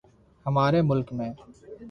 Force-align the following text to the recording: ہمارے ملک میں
ہمارے 0.45 0.81
ملک 0.81 1.13
میں 1.13 1.31